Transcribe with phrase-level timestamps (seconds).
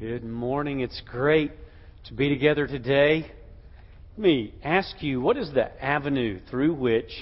[0.00, 0.80] Good morning.
[0.80, 1.52] It's great
[2.06, 3.30] to be together today.
[4.16, 7.12] Let me ask you, what is the avenue through which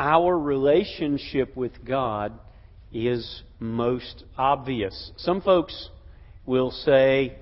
[0.00, 2.32] our relationship with God
[2.92, 5.12] is most obvious?
[5.18, 5.90] Some folks
[6.44, 7.36] will say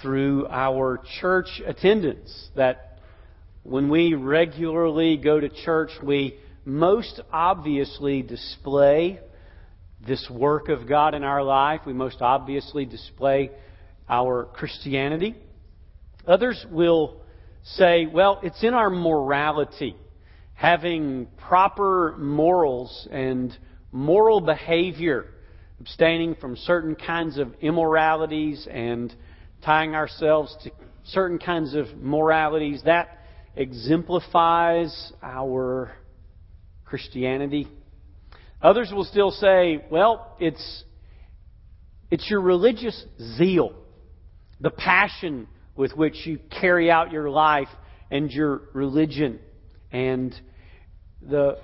[0.00, 3.00] through our church attendance that
[3.64, 9.18] when we regularly go to church, we most obviously display
[10.06, 11.80] this work of God in our life.
[11.84, 13.50] We most obviously display
[14.08, 15.36] our Christianity.
[16.26, 17.22] Others will
[17.64, 19.96] say, well, it's in our morality.
[20.54, 23.56] Having proper morals and
[23.90, 25.26] moral behavior,
[25.80, 29.14] abstaining from certain kinds of immoralities and
[29.64, 30.70] tying ourselves to
[31.04, 33.18] certain kinds of moralities, that
[33.56, 35.92] exemplifies our
[36.84, 37.68] Christianity.
[38.60, 40.84] Others will still say, well, it's,
[42.10, 43.04] it's your religious
[43.36, 43.74] zeal,
[44.62, 45.46] the passion
[45.76, 47.68] with which you carry out your life
[48.10, 49.40] and your religion,
[49.90, 50.34] and
[51.20, 51.58] the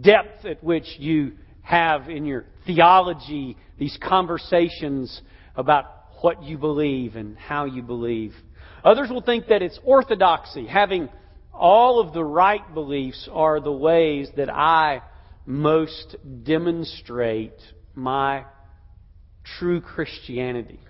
[0.00, 5.20] depth at which you have in your theology these conversations
[5.54, 5.84] about
[6.22, 8.32] what you believe and how you believe.
[8.84, 11.08] Others will think that it's orthodoxy, having
[11.52, 15.02] all of the right beliefs are the ways that I
[15.44, 17.60] most demonstrate
[17.94, 18.44] my
[19.58, 20.80] true Christianity.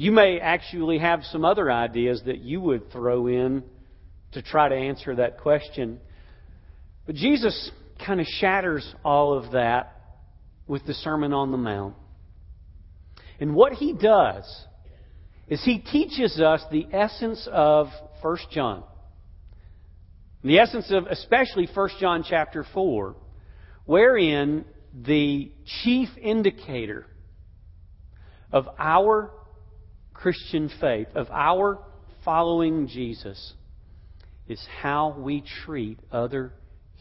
[0.00, 3.62] You may actually have some other ideas that you would throw in
[4.32, 6.00] to try to answer that question.
[7.04, 7.70] But Jesus
[8.06, 9.94] kind of shatters all of that
[10.66, 11.96] with the Sermon on the Mount.
[13.40, 14.46] And what he does
[15.48, 17.88] is he teaches us the essence of
[18.22, 18.84] 1 John.
[20.42, 23.16] The essence of especially 1 John chapter 4,
[23.84, 27.04] wherein the chief indicator
[28.50, 29.32] of our
[30.20, 31.78] Christian faith, of our
[32.24, 33.54] following Jesus,
[34.48, 36.52] is how we treat other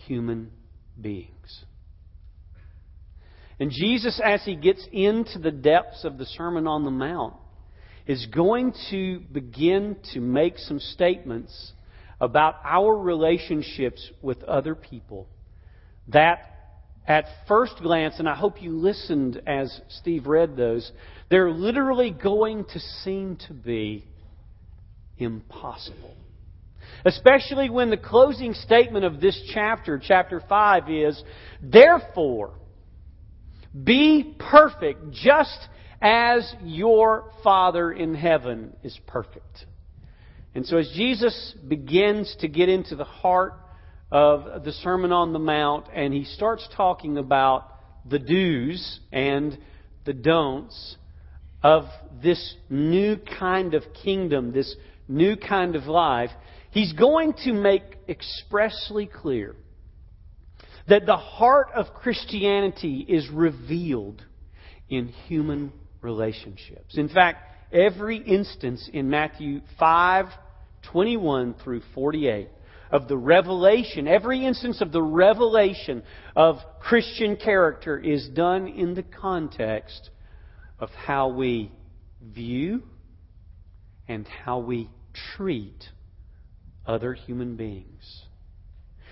[0.06, 0.52] human
[1.00, 1.66] beings.
[3.60, 7.34] And Jesus, as he gets into the depths of the Sermon on the Mount,
[8.08, 11.74] is going to begin to make some statements
[12.22, 15.28] about our relationships with other people
[16.08, 16.50] that
[17.08, 20.92] at first glance, and I hope you listened as Steve read those,
[21.30, 24.06] they're literally going to seem to be
[25.18, 26.16] impossible.
[27.06, 31.24] Especially when the closing statement of this chapter, chapter 5, is,
[31.62, 32.54] Therefore,
[33.84, 35.68] be perfect just
[36.02, 39.66] as your Father in heaven is perfect.
[40.56, 43.54] And so as Jesus begins to get into the heart
[44.12, 47.68] of the Sermon on the Mount and he starts talking about
[48.10, 49.58] the do's and
[50.06, 50.96] the don'ts
[51.64, 51.86] of
[52.22, 54.76] this new kind of kingdom, this
[55.08, 56.32] new kind of life,
[56.72, 59.56] he's going to make expressly clear
[60.88, 64.24] that the heart of Christianity is revealed
[64.90, 65.72] in human
[66.02, 66.98] relationships.
[66.98, 70.26] In fact, every instance in Matthew 5
[70.82, 72.48] 21 through 48
[72.90, 76.02] of the revelation, every instance of the revelation
[76.36, 80.10] of Christian character is done in the context
[80.80, 81.72] of how we
[82.22, 82.84] view
[84.08, 84.90] and how we
[85.36, 85.86] treat
[86.86, 88.24] other human beings.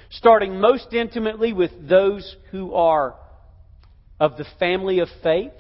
[0.10, 3.16] Starting most intimately with those who are
[4.20, 5.52] of the family of faith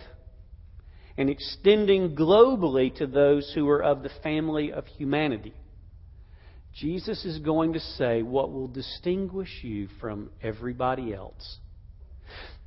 [1.18, 5.54] and extending globally to those who are of the family of humanity.
[6.76, 11.58] Jesus is going to say what will distinguish you from everybody else.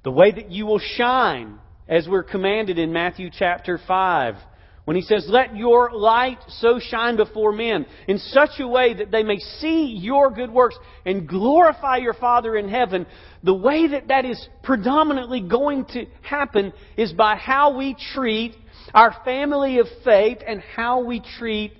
[0.03, 1.59] The way that you will shine,
[1.91, 4.37] as we're commanded in Matthew chapter 5,
[4.84, 9.11] when he says, Let your light so shine before men in such a way that
[9.11, 13.06] they may see your good works and glorify your Father in heaven.
[13.43, 18.54] The way that that is predominantly going to happen is by how we treat
[18.95, 21.72] our family of faith and how we treat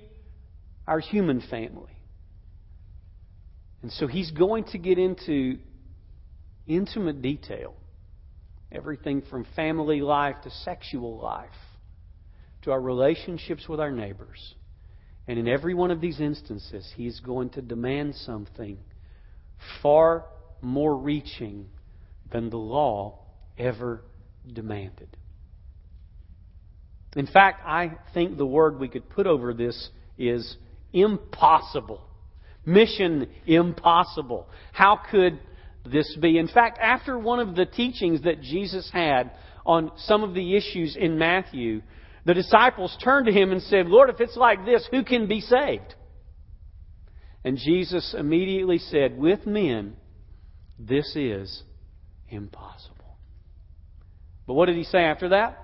[0.87, 1.97] our human family.
[3.81, 5.57] And so he's going to get into
[6.67, 7.75] intimate detail.
[8.71, 11.49] Everything from family life to sexual life
[12.63, 14.55] to our relationships with our neighbors.
[15.27, 18.77] And in every one of these instances, he is going to demand something
[19.81, 20.25] far
[20.61, 21.67] more reaching
[22.31, 23.19] than the law
[23.57, 24.03] ever
[24.51, 25.17] demanded.
[27.15, 30.55] In fact, I think the word we could put over this is
[30.93, 32.01] impossible.
[32.65, 34.47] Mission impossible.
[34.71, 35.39] How could
[35.85, 36.37] this be?
[36.37, 39.31] In fact, after one of the teachings that Jesus had
[39.65, 41.81] on some of the issues in Matthew,
[42.25, 45.41] the disciples turned to him and said, Lord, if it's like this, who can be
[45.41, 45.95] saved?
[47.43, 49.95] And Jesus immediately said, With men,
[50.77, 51.63] this is
[52.29, 53.17] impossible.
[54.45, 55.57] But what did he say after that?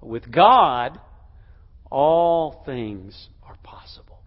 [0.00, 1.00] With God,
[1.90, 4.20] all things are possible.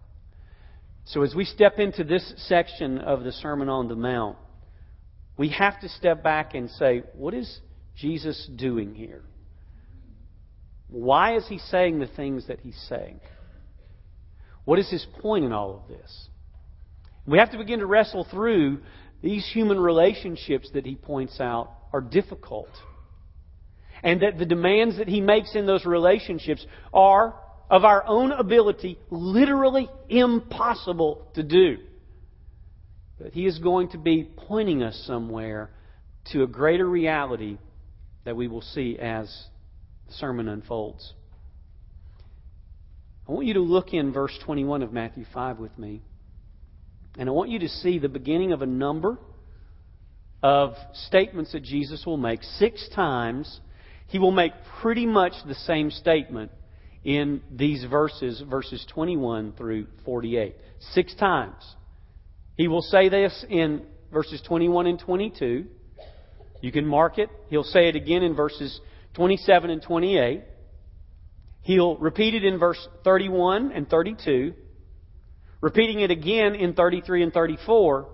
[1.04, 4.36] So as we step into this section of the Sermon on the Mount,
[5.40, 7.60] we have to step back and say, what is
[7.96, 9.22] Jesus doing here?
[10.88, 13.20] Why is he saying the things that he's saying?
[14.66, 16.28] What is his point in all of this?
[17.24, 18.80] We have to begin to wrestle through
[19.22, 22.68] these human relationships that he points out are difficult.
[24.02, 27.34] And that the demands that he makes in those relationships are,
[27.70, 31.78] of our own ability, literally impossible to do.
[33.20, 35.70] But he is going to be pointing us somewhere
[36.32, 37.58] to a greater reality
[38.24, 39.26] that we will see as
[40.06, 41.12] the sermon unfolds.
[43.28, 46.02] I want you to look in verse 21 of Matthew 5 with me.
[47.18, 49.18] And I want you to see the beginning of a number
[50.42, 50.72] of
[51.06, 52.42] statements that Jesus will make.
[52.42, 53.60] Six times,
[54.06, 56.50] he will make pretty much the same statement
[57.04, 60.56] in these verses, verses 21 through 48.
[60.92, 61.62] Six times.
[62.60, 65.64] He will say this in verses 21 and 22.
[66.60, 67.30] You can mark it.
[67.48, 68.78] He'll say it again in verses
[69.14, 70.42] 27 and 28.
[71.62, 74.52] He'll repeat it in verse 31 and 32
[75.62, 78.08] repeating it again in 33 and 34,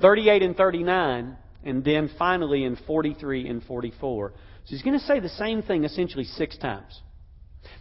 [0.00, 4.32] 38 and 39, and then finally in 43 and 44.
[4.32, 7.00] So he's going to say the same thing essentially six times.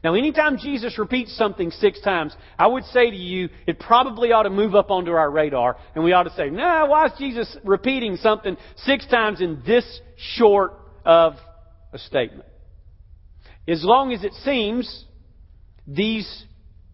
[0.04, 4.44] Now, anytime Jesus repeats something six times, I would say to you, it probably ought
[4.44, 7.12] to move up onto our radar, and we ought to say, no, nah, why is
[7.18, 10.01] Jesus repeating something six times in this
[10.36, 10.74] short
[11.06, 11.33] of
[11.94, 12.48] a statement?
[13.68, 15.06] As long as it seems
[15.88, 16.45] these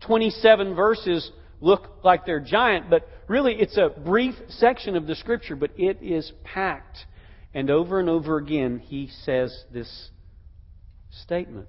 [0.01, 1.31] 27 verses
[1.62, 6.00] look like they're giant, but really it's a brief section of the Scripture, but it
[6.01, 6.98] is packed.
[7.54, 10.10] And over and over again, he says this
[11.10, 11.68] statement.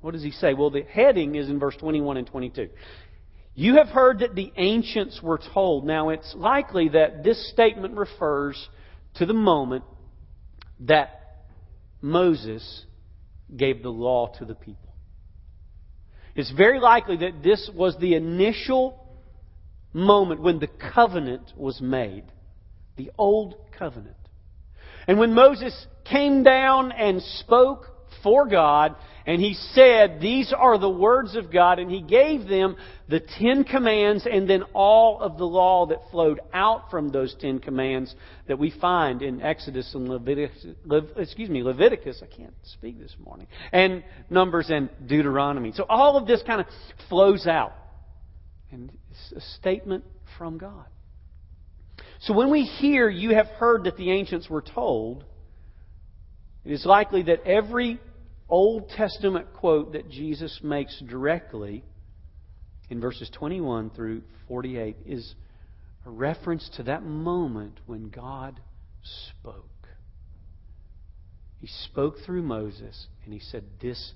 [0.00, 0.54] What does he say?
[0.54, 2.68] Well, the heading is in verse 21 and 22.
[3.54, 5.84] You have heard that the ancients were told.
[5.84, 8.68] Now, it's likely that this statement refers
[9.14, 9.84] to the moment
[10.80, 11.46] that
[12.00, 12.84] Moses
[13.56, 14.94] gave the law to the people.
[16.36, 19.04] It's very likely that this was the initial
[19.92, 22.24] moment when the covenant was made.
[22.96, 24.14] The old covenant.
[25.08, 27.86] And when Moses came down and spoke
[28.22, 32.76] for God, and he said, These are the words of God, and he gave them
[33.08, 37.58] the Ten Commands and then all of the law that flowed out from those Ten
[37.58, 38.14] Commands
[38.46, 40.66] that we find in Exodus and Leviticus,
[41.16, 45.72] excuse me, Leviticus, I can't speak this morning, and Numbers and Deuteronomy.
[45.72, 46.66] So all of this kind of
[47.08, 47.74] flows out.
[48.70, 50.04] And it's a statement
[50.36, 50.86] from God.
[52.20, 55.24] So when we hear, you have heard that the ancients were told,
[56.64, 58.00] it is likely that every
[58.48, 61.84] Old Testament quote that Jesus makes directly
[62.88, 65.34] in verses 21 through 48 is
[66.06, 68.60] a reference to that moment when God
[69.38, 69.64] spoke.
[71.60, 74.12] He spoke through Moses and he said, This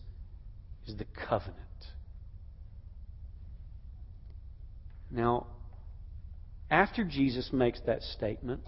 [0.87, 1.59] is the covenant.
[5.11, 5.49] Now,
[6.71, 8.63] after Jesus makes that statement,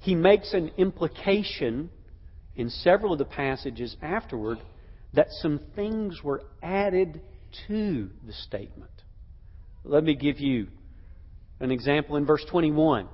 [0.00, 1.90] he makes an implication
[2.56, 4.58] in several of the passages afterward
[5.14, 7.20] that some things were added
[7.68, 8.90] to the statement.
[9.84, 10.68] Let me give you
[11.60, 13.08] an example in verse 21.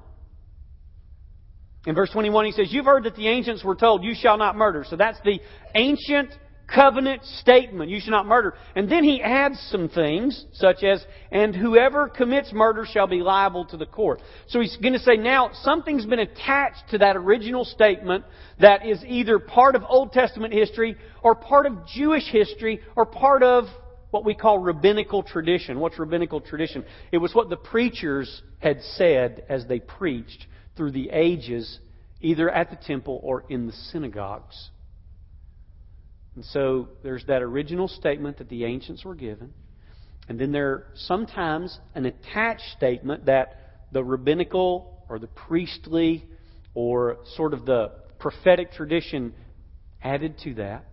[1.87, 4.57] In verse 21, he says, You've heard that the ancients were told, You shall not
[4.57, 4.85] murder.
[4.89, 5.41] So that's the
[5.75, 6.31] ancient
[6.75, 7.91] covenant statement.
[7.91, 8.55] You shall not murder.
[8.75, 13.65] And then he adds some things, such as, and whoever commits murder shall be liable
[13.67, 14.21] to the court.
[14.49, 18.25] So he's going to say now something's been attached to that original statement
[18.61, 23.43] that is either part of Old Testament history or part of Jewish history or part
[23.43, 23.65] of
[24.11, 25.81] what we call rabbinical tradition.
[25.81, 26.85] What's rabbinical tradition?
[27.13, 31.79] It was what the preachers had said as they preached through the ages,
[32.21, 34.71] either at the temple or in the synagogues.
[36.35, 39.53] And so there's that original statement that the ancients were given.
[40.29, 46.25] And then there's sometimes an attached statement that the rabbinical or the priestly
[46.75, 49.35] or sort of the prophetic tradition
[50.03, 50.87] added to that.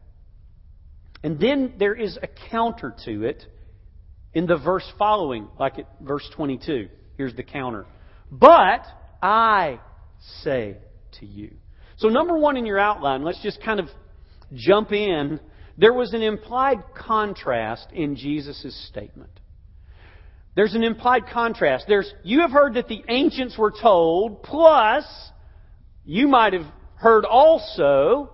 [1.24, 3.46] And then there is a counter to it
[4.34, 6.90] in the verse following, like at verse 22.
[7.18, 7.86] Here's the counter.
[8.32, 8.86] But
[9.22, 9.80] I
[10.44, 10.78] say
[11.20, 11.56] to you.
[11.98, 13.88] So, number one in your outline, let's just kind of
[14.54, 15.40] jump in
[15.80, 19.32] there was an implied contrast in Jesus' statement.
[20.54, 21.86] There's an implied contrast.
[21.88, 25.06] There's, you have heard that the ancients were told, plus,
[26.04, 26.66] you might have
[26.96, 28.32] heard also,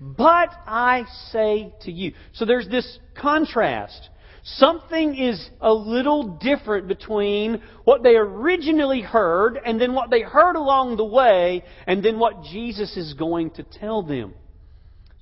[0.00, 2.14] but I say to you.
[2.32, 4.08] So there's this contrast.
[4.42, 10.56] Something is a little different between what they originally heard and then what they heard
[10.56, 14.32] along the way and then what Jesus is going to tell them.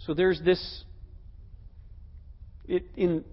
[0.06, 0.84] So there's this,
[2.66, 3.24] it, in,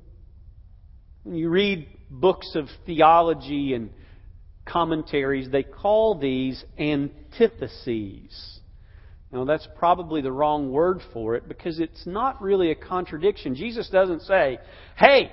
[1.21, 3.91] when you read books of theology and
[4.65, 8.59] commentaries, they call these antitheses.
[9.31, 13.53] Now, that's probably the wrong word for it because it's not really a contradiction.
[13.55, 14.57] Jesus doesn't say,
[14.97, 15.31] hey,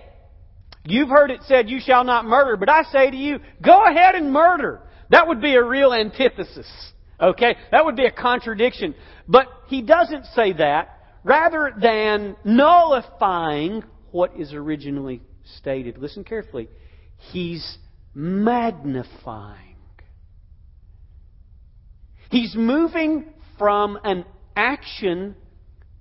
[0.84, 4.14] you've heard it said you shall not murder, but I say to you, go ahead
[4.14, 4.82] and murder.
[5.08, 6.70] That would be a real antithesis.
[7.18, 7.56] Okay?
[7.72, 8.94] That would be a contradiction.
[9.26, 10.98] But he doesn't say that.
[11.22, 15.20] Rather than nullifying what is originally
[15.58, 15.98] stated.
[15.98, 16.68] Listen carefully.
[17.16, 17.78] He's
[18.14, 19.76] magnifying.
[22.30, 23.26] He's moving
[23.58, 24.24] from an
[24.56, 25.34] action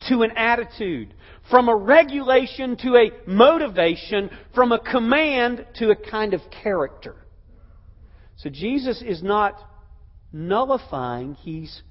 [0.07, 1.13] to an attitude,
[1.49, 7.15] from a regulation to a motivation, from a command to a kind of character.
[8.37, 9.55] So Jesus is not
[10.31, 11.81] nullifying, he's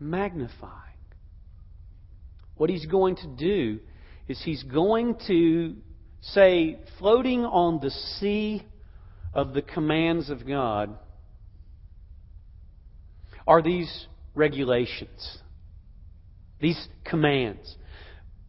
[0.00, 0.87] magnifying.
[2.58, 3.78] What he's going to do
[4.28, 5.76] is he's going to
[6.20, 8.64] say, floating on the sea
[9.32, 10.98] of the commands of God
[13.46, 15.38] are these regulations,
[16.60, 17.76] these commands.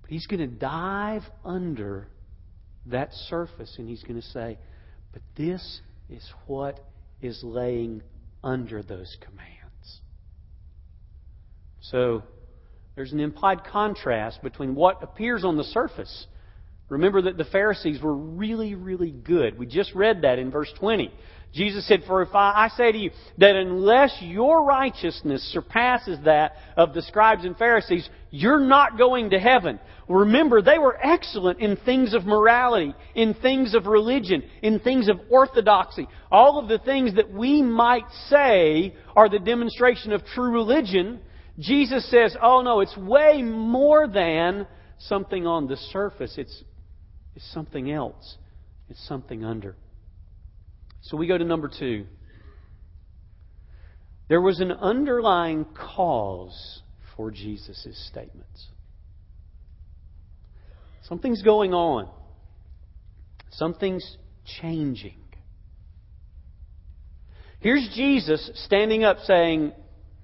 [0.08, 2.08] He's going to dive under
[2.88, 4.58] that surface and he's going to say,
[5.14, 6.80] but this is what
[7.22, 8.02] is laying
[8.44, 10.02] under those commands.
[11.82, 12.24] So,
[13.00, 16.28] there's an implied contrast between what appears on the surface
[16.90, 19.58] Remember that the Pharisees were really, really good.
[19.58, 21.14] We just read that in verse 20.
[21.54, 26.54] Jesus said, For if I, I, say to you that unless your righteousness surpasses that
[26.78, 29.80] of the scribes and Pharisees, you're not going to heaven.
[30.08, 35.20] Remember, they were excellent in things of morality, in things of religion, in things of
[35.30, 36.08] orthodoxy.
[36.32, 41.20] All of the things that we might say are the demonstration of true religion.
[41.60, 44.66] Jesus says, oh no, it's way more than
[44.98, 46.36] something on the surface.
[46.38, 46.64] It's
[47.36, 48.38] is something else.
[48.90, 49.76] It's something under.
[51.02, 52.06] So we go to number two.
[54.28, 56.82] There was an underlying cause
[57.16, 58.68] for Jesus' statements.
[61.04, 62.10] Something's going on.
[63.52, 64.18] Something's
[64.62, 65.18] changing.
[67.60, 69.72] Here's Jesus standing up saying,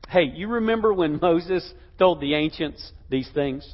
[0.10, 3.74] Hey, you remember when Moses told the ancients these things?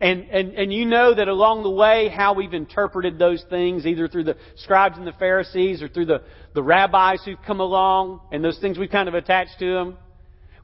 [0.00, 4.08] And, and, and you know that along the way, how we've interpreted those things, either
[4.08, 6.22] through the scribes and the Pharisees or through the,
[6.54, 9.96] the rabbis who've come along, and those things we've kind of attached to them.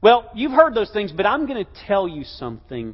[0.01, 2.93] Well, you've heard those things, but I'm going to tell you something.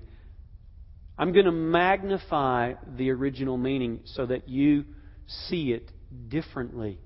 [1.18, 4.86] I'm going to magnify the original meaning so that you
[5.28, 5.92] see it
[6.28, 7.00] differently.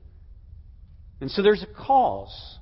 [1.22, 2.60] And so there's a cause.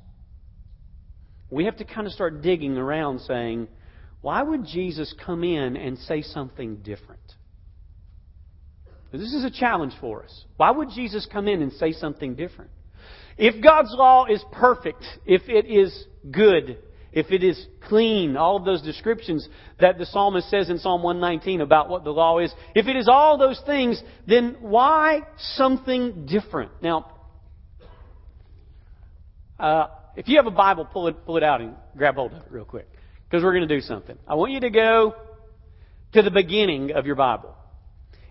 [1.49, 3.67] We have to kind of start digging around saying,
[4.21, 7.21] why would Jesus come in and say something different?
[9.11, 10.45] This is a challenge for us.
[10.57, 12.69] Why would Jesus come in and say something different?
[13.37, 16.77] If God's law is perfect, if it is good,
[17.11, 19.47] if it is clean, all of those descriptions
[19.79, 23.07] that the psalmist says in Psalm 119 about what the law is, if it is
[23.07, 26.71] all those things, then why something different?
[26.83, 27.11] Now,
[29.57, 29.87] uh,
[30.19, 32.51] if you have a Bible, pull it, pull it out and grab hold of it
[32.51, 32.89] real quick
[33.23, 34.17] because we're going to do something.
[34.27, 35.15] I want you to go
[36.11, 37.55] to the beginning of your Bible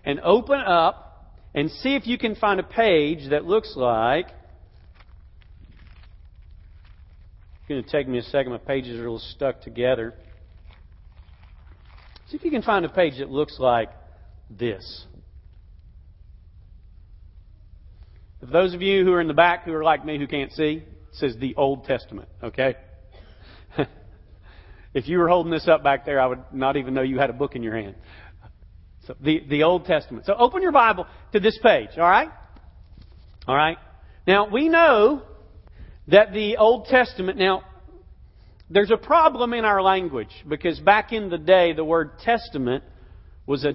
[0.05, 4.27] and open up and see if you can find a page that looks like.
[7.57, 8.51] It's going to take me a second.
[8.51, 10.13] My pages are a little stuck together.
[12.27, 13.89] See if you can find a page that looks like
[14.47, 15.07] this.
[18.41, 20.51] For those of you who are in the back who are like me who can't
[20.51, 22.75] see, says the Old Testament, okay?
[24.93, 27.29] If you were holding this up back there, I would not even know you had
[27.29, 27.95] a book in your hand.
[29.05, 30.25] So the, the Old Testament.
[30.25, 32.29] So open your Bible to this page, alright?
[33.47, 33.77] Alright?
[34.25, 35.23] Now, we know
[36.07, 37.63] that the Old Testament, now,
[38.69, 42.83] there's a problem in our language because back in the day, the word testament
[43.47, 43.73] was a,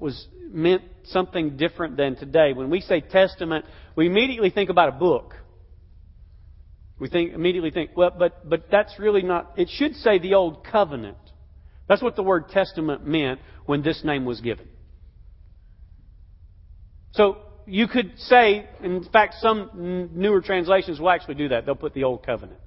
[0.00, 2.52] was meant something different than today.
[2.52, 5.34] When we say testament, we immediately think about a book.
[6.98, 9.52] We think immediately think, well, but but that's really not.
[9.56, 11.18] It should say the old covenant,
[11.88, 14.66] That's what the word testament meant when this name was given.
[17.12, 21.66] So you could say, in fact, some newer translations will actually do that.
[21.66, 22.60] They'll put the Old Covenant.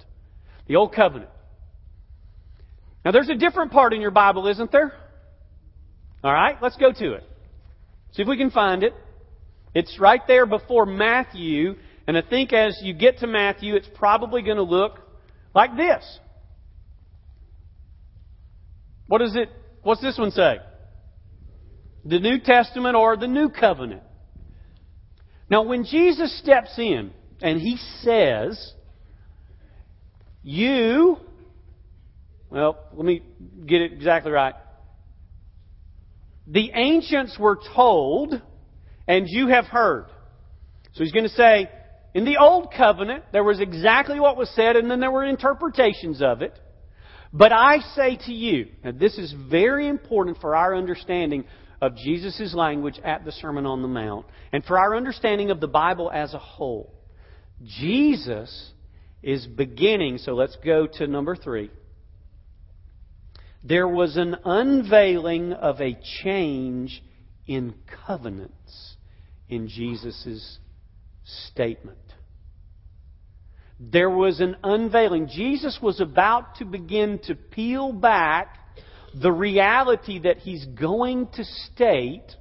[0.68, 1.30] The Old Covenant.
[3.04, 4.92] Now, there's a different part in your Bible, isn't there?
[6.22, 7.24] All right, let's go to it.
[8.12, 8.94] See if we can find it.
[9.74, 11.74] It's right there before Matthew,
[12.06, 14.98] and I think as you get to Matthew, it's probably going to look
[15.54, 16.18] like this.
[19.06, 19.50] What is it?
[19.82, 20.58] What's this one say?
[22.04, 24.02] The New Testament or the New Covenant.
[25.48, 28.72] Now, when Jesus steps in and he says,
[30.42, 31.18] You,
[32.50, 33.22] well, let me
[33.66, 34.54] get it exactly right.
[36.46, 38.40] The ancients were told,
[39.06, 40.06] and you have heard.
[40.94, 41.70] So he's going to say,
[42.14, 46.20] in the Old Covenant, there was exactly what was said, and then there were interpretations
[46.20, 46.58] of it.
[47.32, 51.44] But I say to you, and this is very important for our understanding
[51.80, 55.66] of Jesus' language at the Sermon on the Mount and for our understanding of the
[55.66, 56.94] Bible as a whole.
[57.64, 58.72] Jesus
[59.22, 61.70] is beginning, so let's go to number three.
[63.64, 67.02] There was an unveiling of a change
[67.46, 67.74] in
[68.06, 68.96] covenants
[69.48, 70.58] in Jesus'
[71.24, 71.98] statement.
[73.90, 75.28] There was an unveiling.
[75.28, 78.56] Jesus was about to begin to peel back
[79.12, 82.36] the reality that he's going to state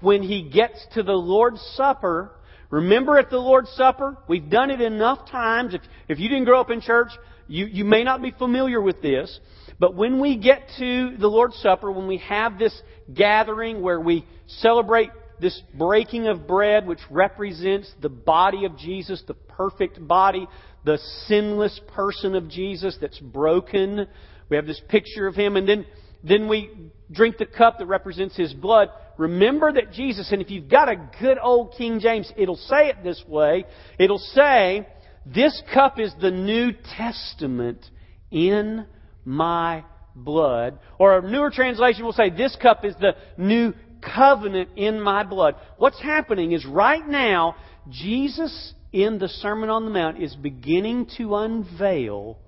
[0.00, 2.32] when he gets to the Lord's Supper.
[2.68, 4.18] Remember at the Lord's Supper?
[4.28, 5.72] We've done it enough times.
[5.72, 7.12] If, if you didn't grow up in church,
[7.48, 9.40] you, you may not be familiar with this.
[9.78, 12.78] But when we get to the Lord's Supper, when we have this
[13.12, 15.10] gathering where we celebrate
[15.40, 20.46] this breaking of bread, which represents the body of Jesus, the perfect body,
[20.84, 24.06] the sinless person of Jesus that's broken.
[24.48, 25.86] We have this picture of him, and then
[26.24, 26.70] then we
[27.12, 28.88] drink the cup that represents his blood.
[29.18, 32.96] Remember that Jesus, and if you've got a good old King James, it'll say it
[33.04, 33.64] this way.
[33.98, 34.88] It'll say,
[35.26, 37.84] This cup is the New Testament
[38.30, 38.86] in
[39.24, 39.84] my
[40.16, 40.78] blood.
[40.98, 45.56] Or a newer translation will say, This cup is the new covenant in my blood.
[45.76, 47.56] What's happening is right now,
[47.90, 52.38] Jesus in the Sermon on the Mount is beginning to unveil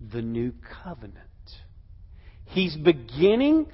[0.00, 1.18] the new covenant.
[2.46, 3.66] He's beginning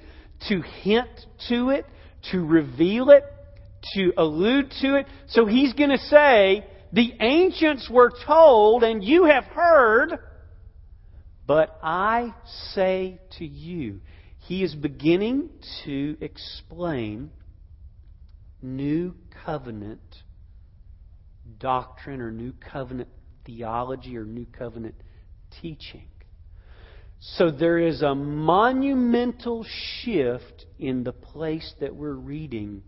[0.49, 1.09] to hint
[1.49, 1.87] to it,
[2.33, 3.23] to reveal it,
[3.95, 5.07] to allude to it.
[5.29, 10.19] So he's going to say, The ancients were told, and you have heard,
[11.47, 12.35] but I
[12.75, 14.01] say to you.
[14.41, 15.51] He is beginning
[15.85, 17.31] to explain
[18.61, 20.01] new covenant
[21.59, 23.09] doctrine or new covenant
[23.45, 24.95] theology or new covenant
[25.61, 26.09] teaching.
[27.21, 29.67] So there is a monumental
[30.03, 32.83] shift in the place that we're reading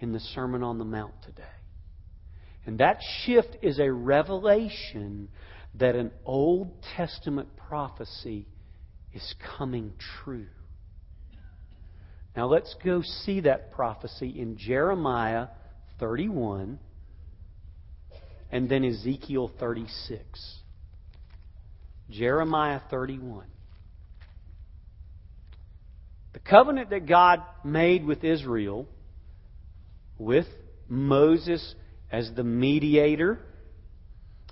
[0.00, 1.42] in the Sermon on the Mount today.
[2.66, 5.28] And that shift is a revelation
[5.76, 8.46] that an Old Testament prophecy
[9.12, 10.46] is coming true.
[12.36, 15.48] Now let's go see that prophecy in Jeremiah
[16.00, 16.78] 31
[18.54, 20.60] and then Ezekiel 36.
[22.08, 23.46] Jeremiah 31.
[26.34, 28.86] The covenant that God made with Israel,
[30.18, 30.46] with
[30.88, 31.74] Moses
[32.12, 33.40] as the mediator,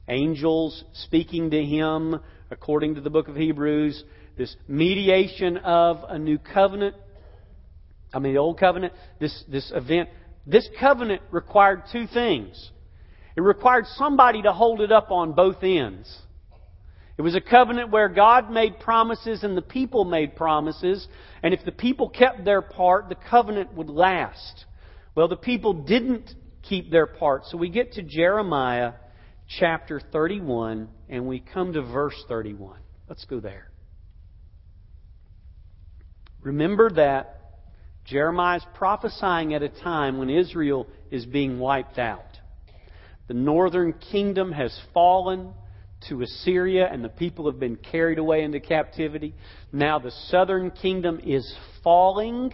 [0.08, 2.18] angels speaking to him
[2.50, 4.02] according to the book of Hebrews,
[4.36, 6.96] this mediation of a new covenant,
[8.12, 10.08] I mean, the old covenant, this, this event,
[10.44, 12.71] this covenant required two things.
[13.36, 16.22] It required somebody to hold it up on both ends.
[17.18, 21.06] It was a covenant where God made promises and the people made promises.
[21.42, 24.64] And if the people kept their part, the covenant would last.
[25.14, 27.44] Well, the people didn't keep their part.
[27.46, 28.94] So we get to Jeremiah
[29.58, 32.78] chapter 31 and we come to verse 31.
[33.08, 33.70] Let's go there.
[36.40, 37.40] Remember that
[38.04, 42.31] Jeremiah is prophesying at a time when Israel is being wiped out.
[43.28, 45.52] The northern kingdom has fallen
[46.08, 49.34] to Assyria, and the people have been carried away into captivity.
[49.72, 51.54] Now the southern kingdom is
[51.84, 52.52] falling,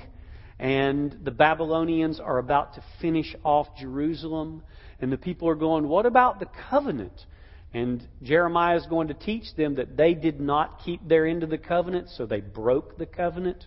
[0.58, 4.62] and the Babylonians are about to finish off Jerusalem.
[5.00, 7.24] And the people are going, What about the covenant?
[7.72, 11.50] And Jeremiah is going to teach them that they did not keep their end of
[11.50, 13.66] the covenant, so they broke the covenant.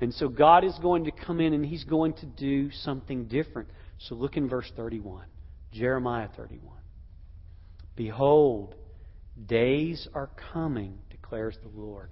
[0.00, 3.68] And so God is going to come in and He's going to do something different.
[3.98, 5.26] So look in verse 31.
[5.72, 6.76] Jeremiah 31.
[7.96, 8.74] Behold,
[9.46, 12.10] Days are coming, declares the Lord,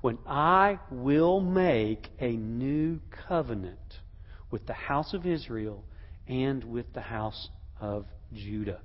[0.00, 3.78] when I will make a new covenant
[4.50, 5.84] with the house of Israel
[6.26, 8.80] and with the house of Judah.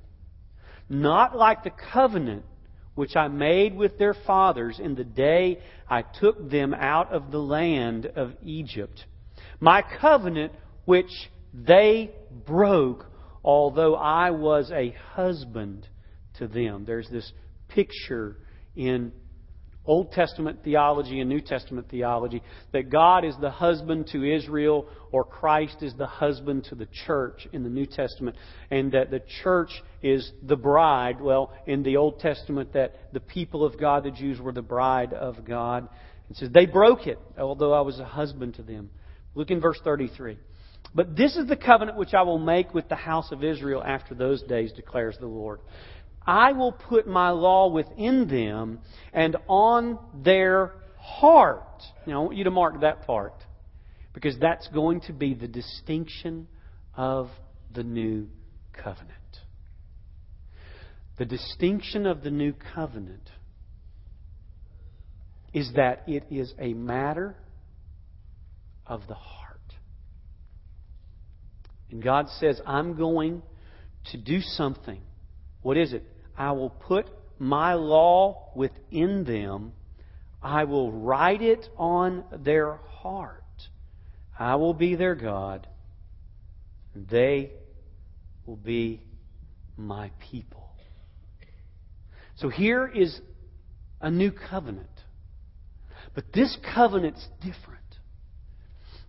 [0.89, 2.43] Not like the covenant
[2.95, 7.39] which I made with their fathers in the day I took them out of the
[7.39, 9.05] land of Egypt.
[9.61, 10.51] My covenant
[10.83, 11.11] which
[11.53, 12.11] they
[12.45, 13.05] broke,
[13.43, 15.87] although I was a husband
[16.37, 16.85] to them.
[16.85, 17.31] There's this
[17.67, 18.37] picture
[18.75, 19.11] in
[19.85, 25.23] Old Testament theology and New Testament theology that God is the husband to Israel or
[25.23, 28.35] Christ is the husband to the church in the New Testament
[28.69, 29.71] and that the church
[30.03, 31.19] is the bride.
[31.19, 35.13] Well, in the Old Testament that the people of God, the Jews, were the bride
[35.13, 35.89] of God.
[36.29, 38.91] It says, they broke it, although I was a husband to them.
[39.33, 40.37] Look in verse 33.
[40.93, 44.15] But this is the covenant which I will make with the house of Israel after
[44.15, 45.59] those days, declares the Lord.
[46.25, 48.79] I will put my law within them
[49.13, 51.63] and on their heart.
[52.05, 53.33] Now, I want you to mark that part
[54.13, 56.47] because that's going to be the distinction
[56.95, 57.29] of
[57.73, 58.27] the new
[58.73, 59.13] covenant.
[61.17, 63.29] The distinction of the new covenant
[65.53, 67.35] is that it is a matter
[68.85, 69.38] of the heart.
[71.91, 73.41] And God says, I'm going
[74.11, 75.01] to do something.
[75.61, 76.03] What is it?
[76.37, 79.73] I will put my law within them.
[80.41, 83.43] I will write it on their heart.
[84.37, 85.67] I will be their God.
[86.95, 87.51] They
[88.45, 89.01] will be
[89.75, 90.69] my people.
[92.37, 93.19] So here is
[93.99, 94.87] a new covenant.
[96.15, 97.78] But this covenant's different.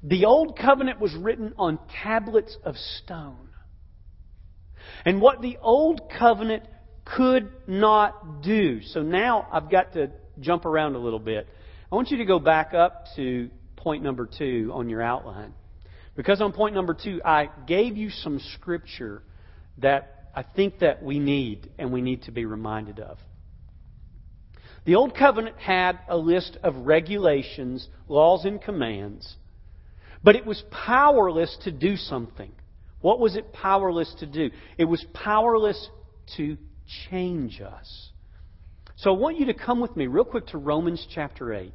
[0.02, 3.48] The old covenant was written on tablets of stone.
[5.04, 6.64] And what the old covenant
[7.04, 8.80] could not do.
[8.82, 11.46] So now I've got to jump around a little bit.
[11.90, 15.54] I want you to go back up to point number two on your outline.
[16.16, 19.22] Because on point number two, I gave you some scripture
[19.78, 23.18] that I think that we need and we need to be reminded of.
[24.84, 29.36] The Old Covenant had a list of regulations, laws, and commands,
[30.22, 32.52] but it was powerless to do something.
[33.00, 34.50] What was it powerless to do?
[34.76, 35.88] It was powerless
[36.36, 36.56] to
[37.08, 38.10] change us.
[38.96, 41.72] So I want you to come with me real quick to Romans chapter 8.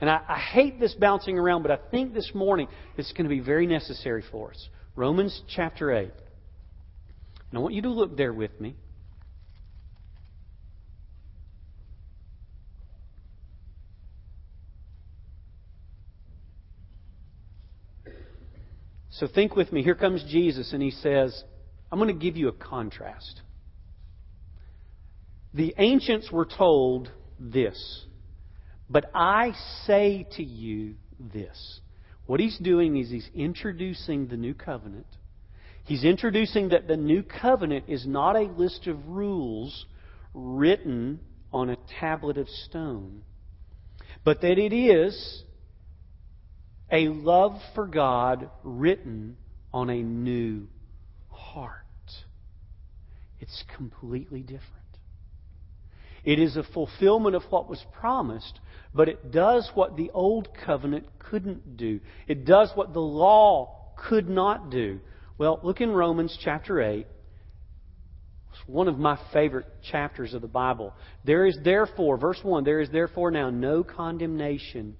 [0.00, 3.28] And I, I hate this bouncing around, but I think this morning it's going to
[3.28, 4.68] be very necessary for us.
[4.94, 6.02] Romans chapter 8.
[6.02, 6.12] And
[7.54, 8.76] I want you to look there with me.
[19.20, 19.82] So think with me.
[19.82, 21.44] Here comes Jesus, and he says,
[21.92, 23.42] I'm going to give you a contrast.
[25.52, 28.06] The ancients were told this,
[28.88, 29.52] but I
[29.84, 31.80] say to you this.
[32.24, 35.06] What he's doing is he's introducing the new covenant.
[35.84, 39.84] He's introducing that the new covenant is not a list of rules
[40.32, 41.20] written
[41.52, 43.20] on a tablet of stone,
[44.24, 45.44] but that it is
[46.90, 49.36] a love for God written
[49.72, 50.66] on a new
[51.28, 51.76] heart.
[53.40, 54.66] It's completely different.
[56.24, 58.60] It is a fulfillment of what was promised,
[58.94, 62.00] but it does what the old covenant couldn't do.
[62.26, 65.00] It does what the law could not do.
[65.38, 67.06] Well, look in Romans chapter 8.
[68.50, 70.92] It's one of my favorite chapters of the Bible.
[71.24, 74.96] There is therefore, verse 1, there is therefore now no condemnation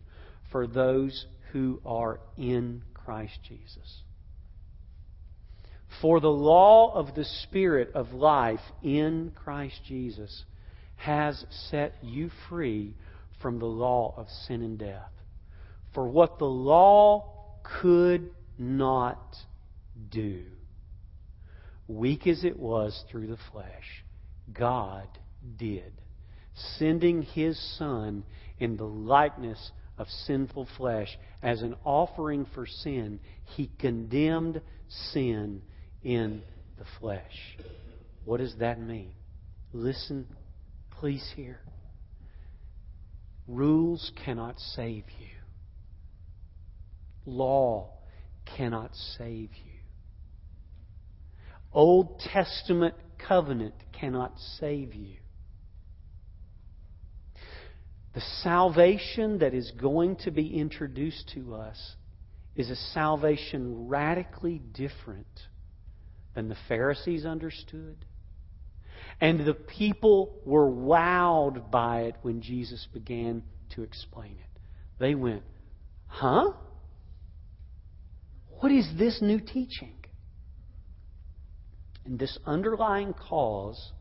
[0.50, 4.02] for those who are in Christ Jesus.
[6.00, 10.44] For the law of the Spirit of life in Christ Jesus
[10.96, 12.94] has set you free
[13.42, 15.10] from the law of sin and death.
[15.94, 17.32] For what the law
[17.80, 19.34] could not
[20.10, 20.44] do,
[21.88, 24.04] weak as it was through the flesh,
[24.52, 25.08] God
[25.56, 25.92] did,
[26.78, 28.24] sending His Son
[28.58, 33.20] in the likeness of sinful flesh as an offering for sin.
[33.54, 34.62] He condemned
[35.12, 35.60] sin
[36.02, 36.42] in
[36.78, 37.58] the flesh.
[38.24, 39.12] What does that mean?
[39.72, 40.26] Listen
[41.00, 41.58] please hear.
[43.48, 45.28] Rules cannot save you.
[47.24, 47.90] Law
[48.56, 49.80] cannot save you.
[51.72, 52.94] Old Testament
[53.26, 55.16] covenant cannot save you.
[58.14, 61.96] The salvation that is going to be introduced to us
[62.56, 65.26] is a salvation radically different
[66.34, 68.04] than the Pharisees understood
[69.20, 73.42] and the people were wowed by it when Jesus began
[73.74, 74.60] to explain it.
[74.98, 75.42] They went,
[76.06, 76.52] Huh?
[78.60, 79.94] What is this new teaching?
[82.04, 83.92] And this underlying cause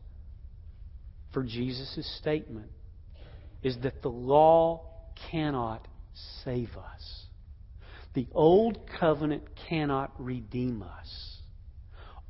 [1.32, 2.70] for Jesus' statement
[3.62, 4.82] is that the law
[5.30, 5.86] cannot
[6.44, 7.26] save us.
[8.14, 11.38] The old covenant cannot redeem us.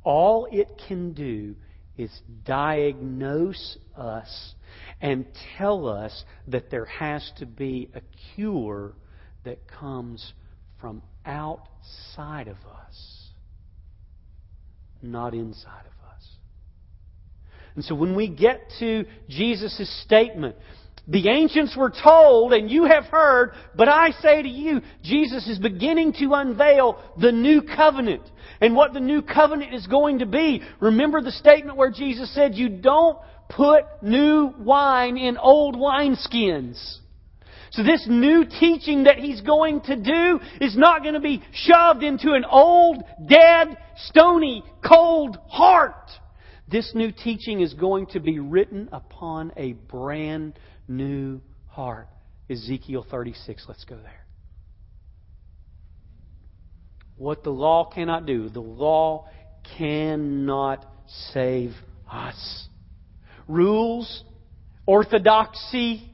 [0.03, 1.55] All it can do
[1.97, 2.11] is
[2.45, 4.53] diagnose us
[5.01, 5.25] and
[5.57, 8.01] tell us that there has to be a
[8.35, 8.93] cure
[9.43, 10.33] that comes
[10.79, 13.29] from outside of us,
[15.01, 16.27] not inside of us.
[17.75, 20.55] And so when we get to Jesus' statement,
[21.11, 25.59] the ancients were told, and you have heard, but I say to you, Jesus is
[25.59, 28.23] beginning to unveil the new covenant
[28.61, 30.61] and what the new covenant is going to be.
[30.79, 33.17] Remember the statement where Jesus said, You don't
[33.49, 36.99] put new wine in old wineskins.
[37.71, 42.03] So this new teaching that he's going to do is not going to be shoved
[42.03, 46.09] into an old, dead, stony, cold heart.
[46.69, 52.07] This new teaching is going to be written upon a brand new heart.
[52.49, 53.65] Ezekiel 36.
[53.67, 54.25] Let's go there.
[57.17, 59.27] What the law cannot do, the law
[59.77, 60.85] cannot
[61.33, 61.71] save
[62.11, 62.67] us.
[63.47, 64.23] Rules,
[64.85, 66.11] orthodoxy,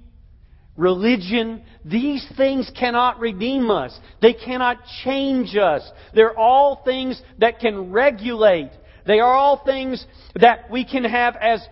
[0.76, 3.98] religion, these things cannot redeem us.
[4.22, 5.90] They cannot change us.
[6.14, 8.72] They're all things that can regulate.
[9.06, 11.66] They are all things that we can have as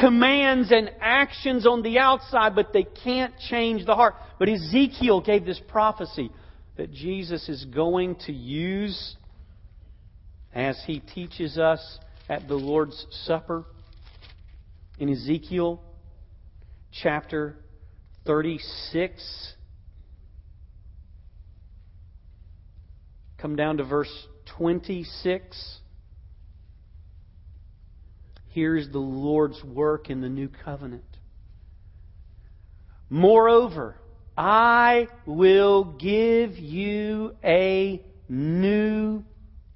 [0.00, 4.14] commands and actions on the outside, but they can't change the heart.
[4.38, 6.30] But Ezekiel gave this prophecy
[6.76, 9.16] that Jesus is going to use
[10.54, 13.64] as he teaches us at the Lord's Supper
[14.98, 15.80] in Ezekiel
[16.92, 17.56] chapter
[18.26, 19.54] 36.
[23.38, 24.12] Come down to verse
[24.56, 25.80] 26.
[28.56, 31.04] Here's the Lord's work in the new covenant.
[33.10, 33.96] Moreover,
[34.34, 39.22] I will give you a new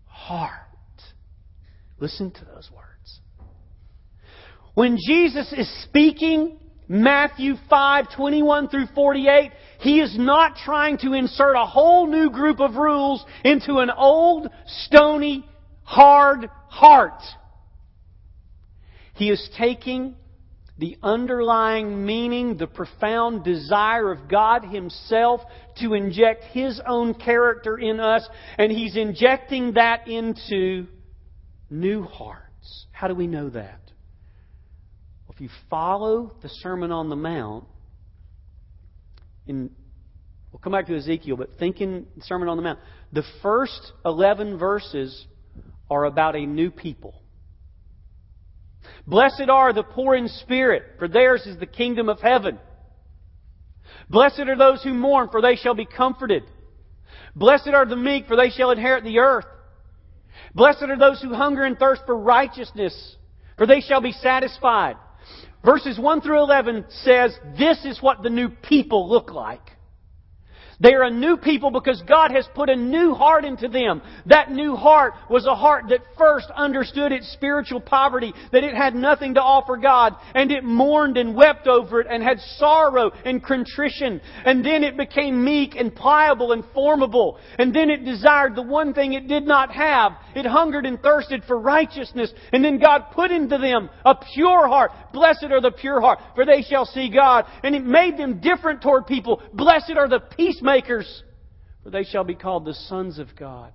[0.06, 0.52] heart.
[1.98, 3.20] Listen to those words.
[4.72, 11.54] When Jesus is speaking Matthew 5, 21 through 48, he is not trying to insert
[11.54, 14.48] a whole new group of rules into an old,
[14.86, 15.44] stony,
[15.82, 17.20] hard heart.
[19.20, 20.14] He is taking
[20.78, 25.42] the underlying meaning, the profound desire of God Himself
[25.83, 30.87] to inject His own character in us, and He's injecting that into
[31.68, 32.87] new hearts.
[32.92, 33.83] How do we know that?
[35.26, 37.66] Well, if you follow the Sermon on the Mount,
[39.46, 39.70] in
[40.50, 42.78] we'll come back to Ezekiel, but thinking Sermon on the Mount,
[43.12, 45.26] the first 11 verses
[45.90, 47.20] are about a new people.
[49.11, 52.61] Blessed are the poor in spirit, for theirs is the kingdom of heaven.
[54.09, 56.44] Blessed are those who mourn, for they shall be comforted.
[57.35, 59.46] Blessed are the meek, for they shall inherit the earth.
[60.55, 63.16] Blessed are those who hunger and thirst for righteousness,
[63.59, 64.94] for they shall be satisfied.
[65.64, 69.61] Verses 1 through 11 says, this is what the new people look like.
[70.80, 74.00] They are a new people because God has put a new heart into them.
[74.26, 78.94] That new heart was a heart that first understood its spiritual poverty, that it had
[78.94, 83.44] nothing to offer God, and it mourned and wept over it and had sorrow and
[83.44, 84.22] contrition.
[84.46, 87.38] And then it became meek and pliable and formable.
[87.58, 90.12] And then it desired the one thing it did not have.
[90.34, 92.32] It hungered and thirsted for righteousness.
[92.52, 94.92] And then God put into them a pure heart.
[95.12, 97.44] Blessed are the pure heart, for they shall see God.
[97.62, 99.42] And it made them different toward people.
[99.52, 101.22] Blessed are the peacemakers peacemakers,
[101.83, 103.72] for they shall be called the sons of God.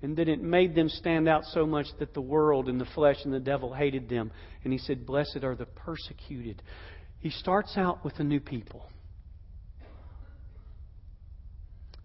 [0.00, 3.16] And then it made them stand out so much that the world and the flesh
[3.24, 4.30] and the devil hated them.
[4.62, 6.62] And he said, Blessed are the persecuted.
[7.18, 8.84] He starts out with a new people.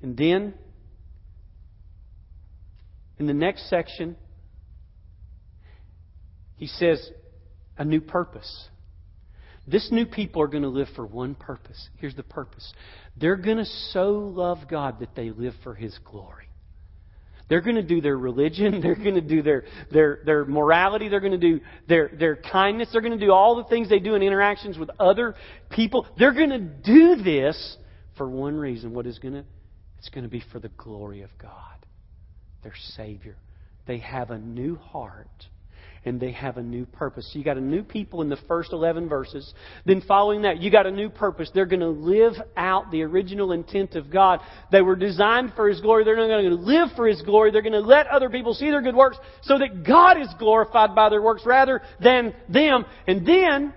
[0.01, 0.55] And then,
[3.19, 4.17] in the next section,
[6.57, 7.11] he says,
[7.77, 8.67] a new purpose.
[9.67, 11.89] This new people are going to live for one purpose.
[11.97, 12.73] Here's the purpose
[13.17, 16.49] they're going to so love God that they live for His glory.
[17.49, 18.81] They're going to do their religion.
[18.81, 21.09] They're going to do their, their, their morality.
[21.09, 22.89] They're going to do their, their kindness.
[22.91, 25.35] They're going to do all the things they do in interactions with other
[25.69, 26.07] people.
[26.17, 27.77] They're going to do this
[28.17, 28.93] for one reason.
[28.93, 29.43] What is going to?
[29.99, 31.85] It's going to be for the glory of God,
[32.63, 33.37] their Savior.
[33.87, 35.47] They have a new heart
[36.05, 37.29] and they have a new purpose.
[37.31, 39.53] So you got a new people in the first 11 verses.
[39.85, 41.49] Then following that, you got a new purpose.
[41.53, 44.41] They're going to live out the original intent of God.
[44.71, 46.03] They were designed for His glory.
[46.03, 47.51] They're not going to live for His glory.
[47.51, 50.93] They're going to let other people see their good works so that God is glorified
[50.93, 52.85] by their works rather than them.
[53.07, 53.73] And then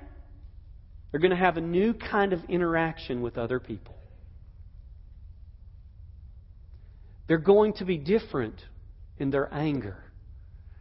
[1.10, 3.94] they're going to have a new kind of interaction with other people.
[7.28, 8.60] They're going to be different
[9.18, 9.96] in their anger.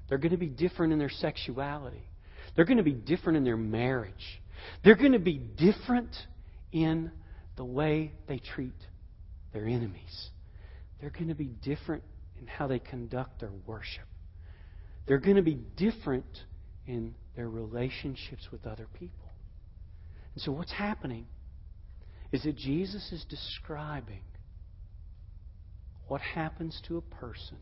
[0.08, 2.08] They're going to be different in their sexuality.
[2.56, 4.41] They're going to be different in their marriage.
[4.84, 6.15] They're going to be different
[6.72, 7.12] in
[7.56, 8.76] the way they treat
[9.54, 10.30] their enemies.
[11.00, 12.04] They're going to be different
[12.39, 14.06] in how they conduct their worship.
[15.08, 16.26] They're going to be different
[16.88, 19.34] in their relationships with other people.
[20.34, 21.26] And so, what's happening
[22.32, 24.22] is that Jesus is describing
[26.08, 27.58] what happens to a person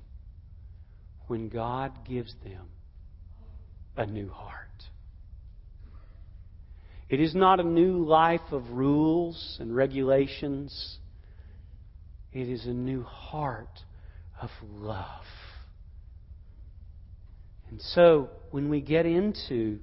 [1.27, 2.67] when God gives them
[3.95, 4.59] a new heart.
[7.09, 10.97] It is not a new life of rules and regulations.
[12.31, 13.79] It is a new heart
[14.41, 15.25] of love.
[17.69, 19.79] And so, when we get into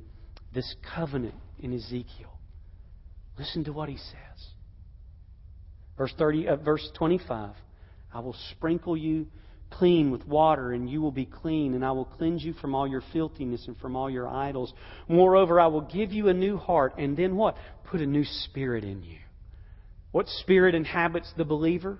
[0.52, 2.32] this covenant in Ezekiel,
[3.38, 4.46] listen to what he says.
[5.96, 7.50] Verse 30, uh, verse 25.
[8.12, 9.26] I will sprinkle you
[9.70, 12.86] clean with water, and you will be clean, and I will cleanse you from all
[12.86, 14.72] your filthiness and from all your idols.
[15.08, 17.56] Moreover, I will give you a new heart, and then what?
[17.84, 19.18] Put a new spirit in you.
[20.12, 21.98] What spirit inhabits the believer?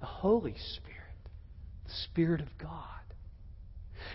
[0.00, 0.96] The Holy Spirit,
[1.84, 2.84] the Spirit of God.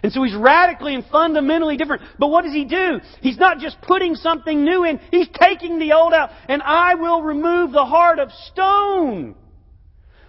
[0.01, 2.01] And so he's radically and fundamentally different.
[2.17, 2.99] But what does he do?
[3.21, 6.32] He's not just putting something new in, he's taking the old out.
[6.49, 9.36] And I will remove the heart of stone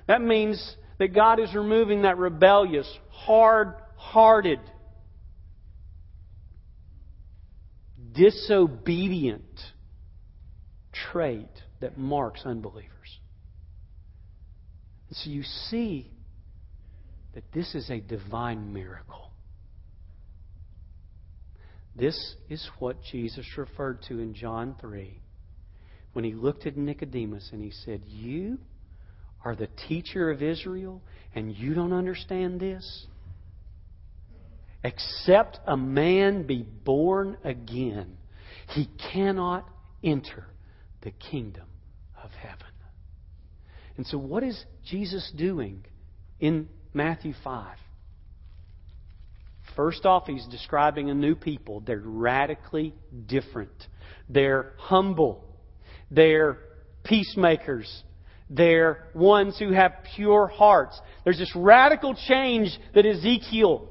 [0.06, 4.60] that means that God is removing that rebellious, hard hearted,
[8.12, 9.60] disobedient
[11.12, 12.90] trait that marks unbelievers.
[15.08, 16.10] And so you see
[17.34, 19.30] that this is a divine miracle.
[21.94, 25.20] This is what Jesus referred to in John 3
[26.12, 28.58] when he looked at Nicodemus and he said, You
[29.46, 31.00] are the teacher of Israel
[31.32, 33.06] and you don't understand this?
[34.82, 38.16] Except a man be born again,
[38.70, 39.64] he cannot
[40.02, 40.48] enter
[41.02, 41.66] the kingdom
[42.20, 42.66] of heaven.
[43.96, 45.84] And so, what is Jesus doing
[46.40, 47.76] in Matthew 5?
[49.76, 51.80] First off, he's describing a new people.
[51.86, 52.94] They're radically
[53.26, 53.86] different.
[54.28, 55.44] They're humble.
[56.10, 56.58] They're
[57.04, 58.02] peacemakers.
[58.48, 61.00] They're ones who have pure hearts.
[61.24, 63.88] There's this radical change that Ezekiel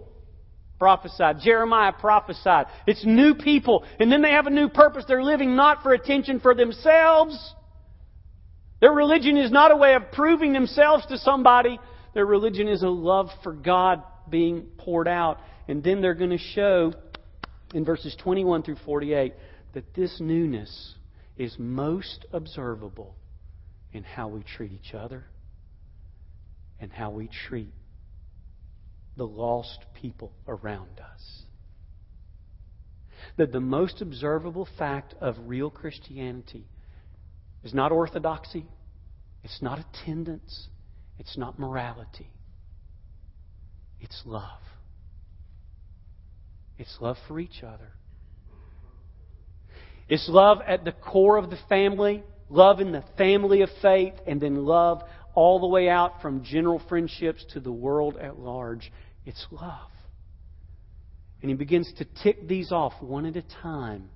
[0.79, 2.67] prophesied, Jeremiah prophesied.
[2.87, 5.05] It's new people, and then they have a new purpose.
[5.07, 7.37] They're living not for attention for themselves.
[8.81, 11.79] Their religion is not a way of proving themselves to somebody.
[12.13, 15.39] Their religion is a love for God being poured out.
[15.67, 16.93] And then they're going to show
[17.73, 19.33] in verses 21 through 48
[19.73, 20.95] that this newness
[21.37, 23.15] is most observable
[23.95, 25.23] in how we treat each other
[26.81, 27.73] and how we treat
[29.15, 31.43] the lost people around us.
[33.37, 36.67] That the most observable fact of real Christianity
[37.63, 38.65] is not orthodoxy,
[39.43, 40.67] it's not attendance,
[41.17, 42.29] it's not morality,
[44.01, 44.59] it's love.
[46.77, 47.93] It's love for each other.
[50.09, 54.39] It's love at the core of the family love in the family of faith, and
[54.41, 55.01] then love
[55.33, 58.91] all the way out from general friendships to the world at large.
[59.25, 59.89] It's love.
[61.41, 64.09] And he begins to tick these off one at a time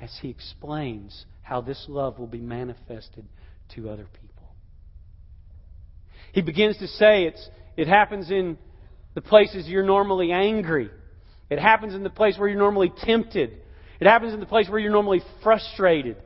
[0.00, 3.24] as he explains how this love will be manifested
[3.74, 4.26] to other people.
[6.32, 8.58] He begins to say it's, it happens in
[9.14, 10.90] the places you're normally angry.
[11.48, 13.52] It happens in the place where you're normally tempted.
[14.00, 16.16] It happens in the place where you're normally frustrated.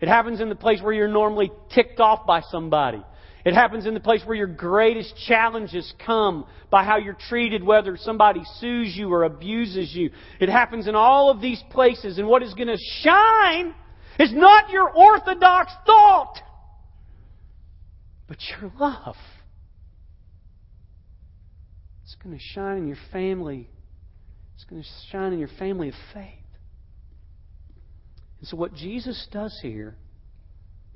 [0.00, 3.02] It happens in the place where you're normally ticked off by somebody.
[3.44, 7.96] It happens in the place where your greatest challenges come by how you're treated, whether
[7.96, 10.10] somebody sues you or abuses you.
[10.40, 13.74] It happens in all of these places, and what is going to shine
[14.18, 16.38] is not your orthodox thought,
[18.26, 19.16] but your love.
[22.02, 23.68] It's going to shine in your family.
[24.56, 26.47] It's going to shine in your family of faith.
[28.40, 29.96] And so, what Jesus does here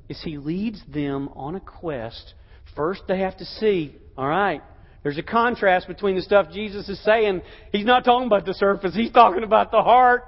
[0.08, 2.34] is he leads them on a quest.
[2.76, 4.62] First, they have to see, all right,
[5.02, 7.42] There's a contrast between the stuff Jesus is saying.
[7.72, 10.24] He's not talking about the surface, he's talking about the heart.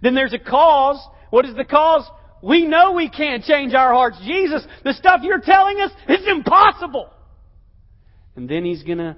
[0.00, 0.98] Then there's a cause.
[1.30, 2.08] What is the cause?
[2.42, 4.16] We know we can't change our hearts.
[4.24, 7.10] Jesus, the stuff you're telling us is impossible.
[8.36, 9.16] And then he's going to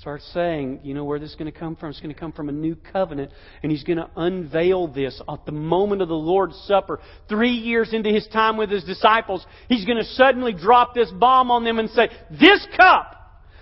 [0.00, 1.90] start saying, you know where this is going to come from?
[1.90, 3.32] It's going to come from a new covenant.
[3.62, 7.00] And he's going to unveil this at the moment of the Lord's Supper.
[7.28, 11.50] Three years into his time with his disciples, he's going to suddenly drop this bomb
[11.50, 13.16] on them and say, this cup,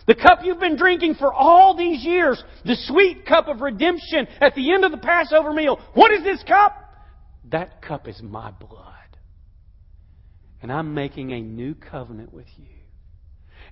[0.06, 4.54] the cup you've been drinking for all these years, the sweet cup of redemption at
[4.54, 6.76] the end of the Passover meal, what is this cup?
[7.50, 8.90] That cup is my blood.
[10.62, 12.83] And I'm making a new covenant with you.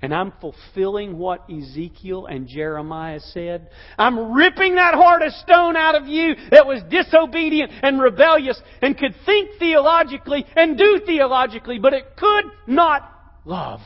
[0.02, 3.70] And I'm fulfilling what Ezekiel and Jeremiah said.
[3.96, 8.98] I'm ripping that heart of stone out of you that was disobedient and rebellious and
[8.98, 13.08] could think theologically and do theologically, but it could not
[13.44, 13.78] love.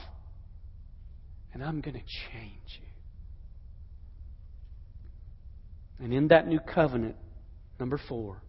[1.52, 2.86] And I'm going to change you.
[5.98, 7.16] And in that new covenant,
[7.78, 8.40] number four,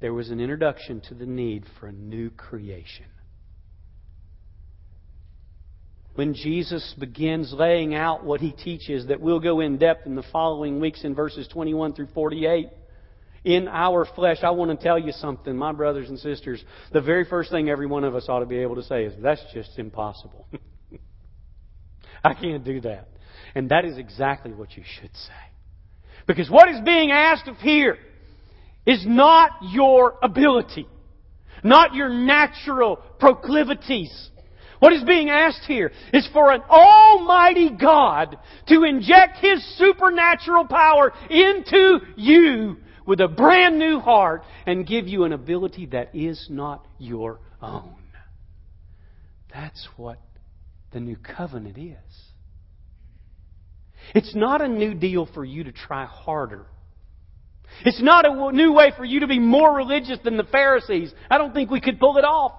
[0.00, 3.06] there was an introduction to the need for a new creation.
[6.14, 10.24] When Jesus begins laying out what he teaches, that we'll go in depth in the
[10.30, 12.68] following weeks in verses 21 through 48,
[13.44, 16.62] in our flesh, I want to tell you something, my brothers and sisters.
[16.92, 19.14] The very first thing every one of us ought to be able to say is,
[19.20, 20.46] that's just impossible.
[22.24, 23.08] I can't do that.
[23.54, 25.32] And that is exactly what you should say.
[26.26, 27.96] Because what is being asked of here
[28.86, 30.86] is not your ability,
[31.64, 34.30] not your natural proclivities.
[34.82, 41.12] What is being asked here is for an almighty God to inject His supernatural power
[41.30, 46.84] into you with a brand new heart and give you an ability that is not
[46.98, 47.94] your own.
[49.54, 50.18] That's what
[50.92, 52.16] the new covenant is.
[54.16, 56.66] It's not a new deal for you to try harder
[57.84, 61.12] it's not a new way for you to be more religious than the Pharisees.
[61.30, 62.52] I don't think we could pull it off.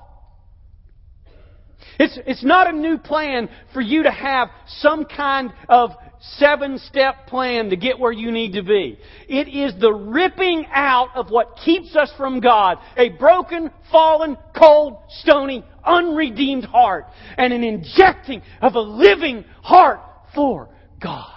[1.99, 5.91] It's, it's not a new plan for you to have some kind of
[6.37, 8.97] seven step plan to get where you need to be.
[9.27, 12.77] It is the ripping out of what keeps us from God.
[12.97, 17.05] A broken, fallen, cold, stony, unredeemed heart.
[17.37, 19.99] And an injecting of a living heart
[20.33, 20.69] for
[21.01, 21.29] God.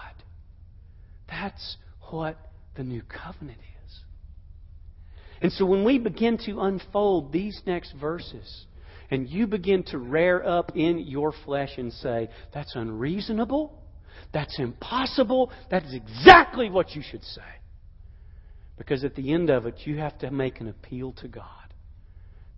[1.29, 1.77] That's
[2.11, 2.37] what
[2.77, 4.01] the new covenant is.
[5.43, 8.67] And so when we begin to unfold these next verses,
[9.11, 13.83] and you begin to rear up in your flesh and say, that's unreasonable,
[14.33, 17.43] that's impossible, that is exactly what you should say.
[18.77, 21.45] Because at the end of it, you have to make an appeal to God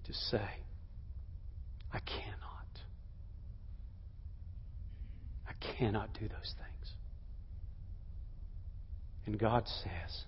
[0.05, 0.49] to say,
[1.93, 2.35] I cannot.
[5.47, 6.93] I cannot do those things.
[9.27, 10.25] And God says,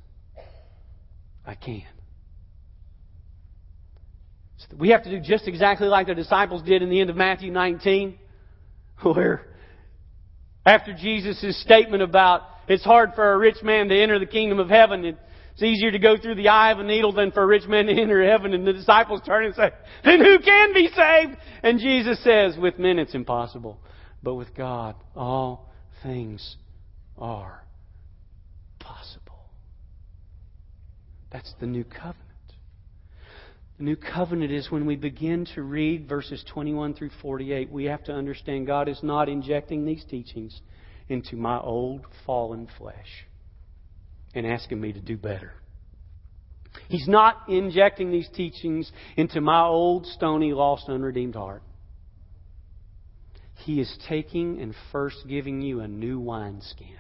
[1.45, 1.83] I can.
[4.77, 7.51] We have to do just exactly like the disciples did in the end of Matthew
[7.51, 8.19] 19,
[9.03, 9.47] where
[10.65, 14.69] after Jesus' statement about it's hard for a rich man to enter the kingdom of
[14.69, 17.67] heaven, it's easier to go through the eye of a needle than for a rich
[17.67, 18.55] man to enter heaven.
[18.55, 19.71] And the disciples turn and say,
[20.05, 21.37] then who can be saved?
[21.65, 23.81] And Jesus says, with men it's impossible,
[24.23, 25.73] but with God all
[26.05, 26.57] things
[27.19, 27.65] are
[28.79, 29.51] possible.
[31.33, 32.30] That's the new covenant.
[33.81, 38.05] The new covenant is when we begin to read verses 21 through 48, we have
[38.05, 40.61] to understand God is not injecting these teachings
[41.09, 43.27] into my old fallen flesh
[44.35, 45.55] and asking me to do better.
[46.89, 51.63] He's not injecting these teachings into my old, stony, lost, unredeemed heart.
[53.65, 56.99] He is taking and first giving you a new wineskin.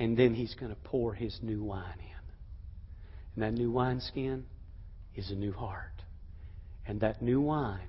[0.00, 3.36] And then he's going to pour his new wine in.
[3.36, 4.46] And that new wineskin
[5.16, 6.02] is a new heart.
[6.86, 7.88] And that new wine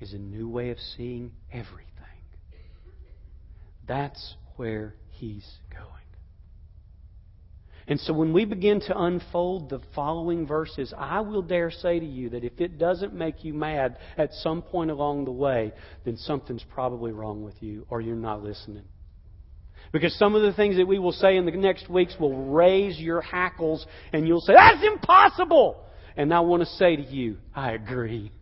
[0.00, 1.90] is a new way of seeing everything.
[3.86, 5.90] That's where he's going.
[7.86, 12.06] And so when we begin to unfold the following verses, I will dare say to
[12.06, 15.72] you that if it doesn't make you mad at some point along the way,
[16.04, 18.84] then something's probably wrong with you or you're not listening.
[19.92, 22.98] Because some of the things that we will say in the next weeks will raise
[22.98, 25.83] your hackles and you'll say, That's impossible!
[26.16, 28.32] And I want to say to you, I agree.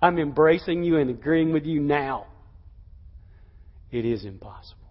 [0.00, 2.26] I'm embracing you and agreeing with you now.
[3.90, 4.82] It is impossible.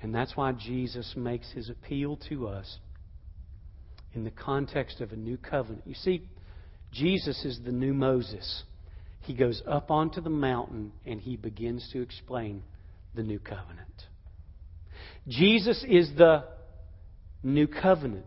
[0.00, 2.78] And that's why Jesus makes his appeal to us
[4.12, 5.82] in the context of a new covenant.
[5.86, 6.28] You see,
[6.92, 8.64] Jesus is the new Moses.
[9.20, 12.62] He goes up onto the mountain and he begins to explain
[13.14, 14.04] the new covenant.
[15.26, 16.44] Jesus is the
[17.42, 18.26] new covenant.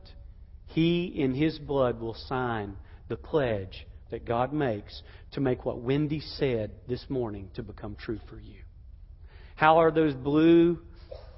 [0.78, 5.01] He, in His blood, will sign the pledge that God makes
[5.32, 8.59] to make what Wendy said this morning to become true for you.
[9.55, 10.78] How are those blue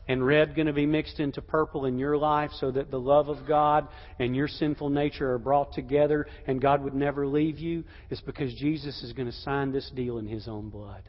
[0.09, 3.29] and red going to be mixed into purple in your life so that the love
[3.29, 3.87] of God
[4.19, 7.85] and your sinful nature are brought together and God would never leave you?
[8.09, 11.03] It's because Jesus is going to sign this deal in His own blood.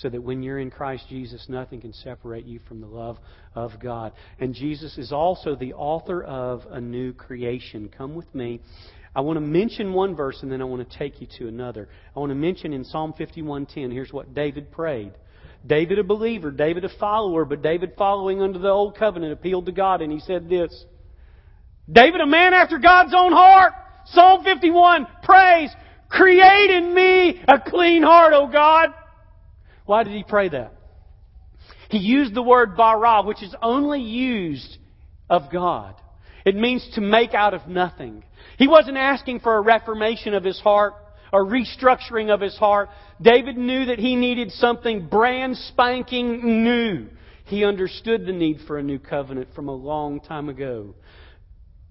[0.00, 3.18] So that when you're in Christ Jesus, nothing can separate you from the love
[3.54, 4.12] of God.
[4.38, 7.90] And Jesus is also the author of a new creation.
[7.96, 8.60] Come with me.
[9.14, 11.88] I want to mention one verse and then I want to take you to another.
[12.14, 15.12] I want to mention in Psalm 51:10, here's what David prayed.
[15.66, 19.72] David, a believer, David, a follower, but David, following under the old covenant, appealed to
[19.72, 20.86] God and he said this
[21.90, 23.72] David, a man after God's own heart,
[24.06, 25.70] Psalm 51, prays,
[26.08, 28.94] create in me a clean heart, O God.
[29.90, 30.72] Why did he pray that?
[31.88, 34.78] He used the word bara, which is only used
[35.28, 35.96] of God.
[36.46, 38.22] It means to make out of nothing.
[38.56, 40.94] He wasn't asking for a reformation of his heart
[41.32, 42.88] a restructuring of his heart.
[43.20, 47.08] David knew that he needed something brand spanking new.
[47.46, 50.94] He understood the need for a new covenant from a long time ago.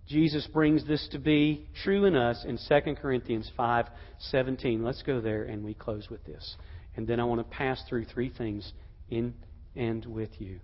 [0.07, 4.83] Jesus brings this to be true in us in 2 Corinthians 5:17.
[4.83, 6.55] Let's go there and we close with this.
[6.99, 8.73] And then I want to pass through three things
[9.09, 9.33] in
[9.73, 10.59] and with you.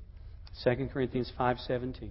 [0.66, 2.10] 2 Corinthians 5:17.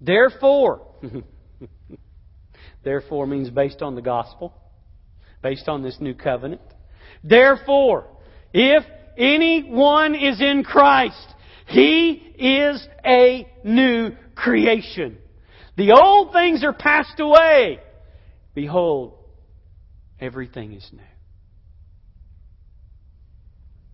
[0.00, 0.86] Therefore,
[2.84, 4.54] Therefore means based on the gospel,
[5.42, 6.62] based on this new covenant.
[7.24, 8.06] Therefore,
[8.52, 8.84] if
[9.16, 11.34] anyone is in Christ,
[11.66, 15.18] he is a new creation.
[15.76, 17.80] The old things are passed away.
[18.54, 19.17] Behold,
[20.20, 21.00] everything is new.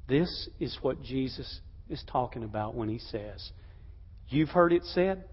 [0.07, 3.51] This is what Jesus is talking about when he says,
[4.29, 5.25] You've heard it said,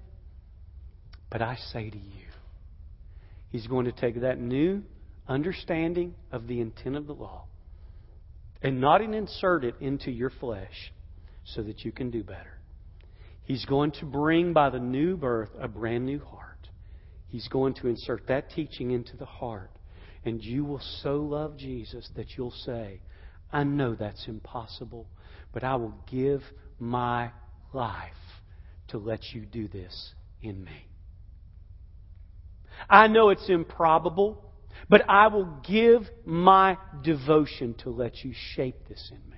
[1.29, 2.27] but I say to you,
[3.49, 4.83] He's going to take that new
[5.27, 7.43] understanding of the intent of the law
[8.61, 10.93] and not insert it into your flesh
[11.43, 12.59] so that you can do better.
[13.43, 16.69] He's going to bring by the new birth a brand new heart.
[17.27, 19.71] He's going to insert that teaching into the heart.
[20.23, 23.01] And you will so love Jesus that you'll say,
[23.51, 25.07] I know that's impossible,
[25.53, 26.41] but I will give
[26.79, 27.31] my
[27.73, 28.13] life
[28.89, 30.87] to let you do this in me.
[32.89, 34.43] I know it's improbable,
[34.89, 39.37] but I will give my devotion to let you shape this in me.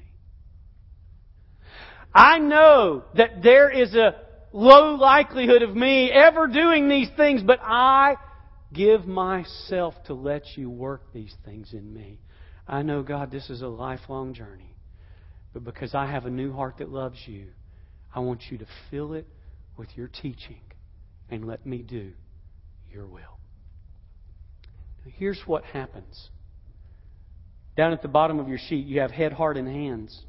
[2.13, 4.15] I know that there is a
[4.51, 8.15] low likelihood of me ever doing these things, but I
[8.74, 12.19] give myself to let you work these things in me.
[12.67, 14.76] I know, God, this is a lifelong journey.
[15.53, 17.47] But because I have a new heart that loves you,
[18.13, 19.28] I want you to fill it
[19.78, 20.61] with your teaching
[21.30, 22.11] and let me do
[22.91, 23.21] your will.
[25.05, 26.30] Here's what happens.
[27.76, 30.21] Down at the bottom of your sheet, you have head, heart, and hands.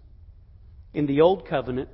[0.92, 1.88] In the Old Covenant,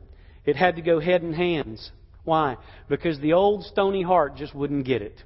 [0.45, 1.91] it had to go head and hands.
[2.25, 2.57] Why?
[2.89, 5.23] Because the old stony heart just wouldn't get it.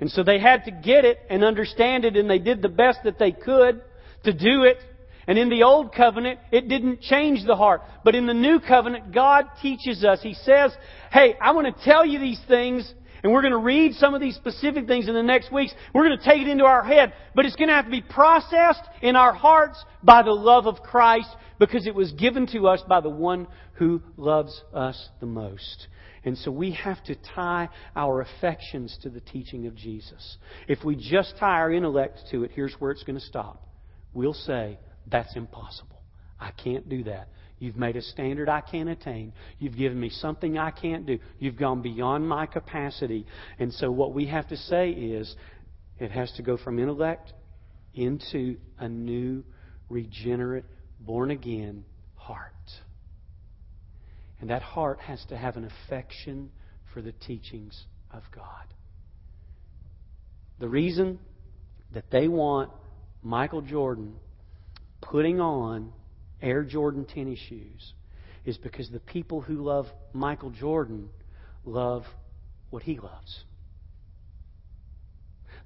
[0.00, 3.00] And so they had to get it and understand it, and they did the best
[3.04, 3.82] that they could
[4.24, 4.78] to do it.
[5.26, 7.82] And in the Old Covenant, it didn't change the heart.
[8.04, 10.20] But in the New Covenant, God teaches us.
[10.22, 10.72] He says,
[11.12, 12.90] Hey, I want to tell you these things,
[13.22, 15.74] and we're going to read some of these specific things in the next weeks.
[15.92, 18.00] We're going to take it into our head, but it's going to have to be
[18.00, 21.28] processed in our hearts by the love of Christ
[21.58, 25.88] because it was given to us by the one who loves us the most.
[26.28, 30.36] And so we have to tie our affections to the teaching of Jesus.
[30.68, 33.66] If we just tie our intellect to it, here's where it's going to stop.
[34.12, 34.78] We'll say,
[35.10, 36.02] that's impossible.
[36.38, 37.28] I can't do that.
[37.58, 39.32] You've made a standard I can't attain.
[39.58, 41.18] You've given me something I can't do.
[41.38, 43.24] You've gone beyond my capacity.
[43.58, 45.34] And so what we have to say is
[45.98, 47.32] it has to go from intellect
[47.94, 49.44] into a new,
[49.88, 50.66] regenerate,
[51.00, 52.52] born again heart.
[54.40, 56.50] And that heart has to have an affection
[56.92, 58.44] for the teachings of God.
[60.58, 61.18] The reason
[61.92, 62.70] that they want
[63.22, 64.16] Michael Jordan
[65.00, 65.92] putting on
[66.40, 67.94] Air Jordan tennis shoes
[68.44, 71.10] is because the people who love Michael Jordan
[71.64, 72.04] love
[72.70, 73.44] what he loves.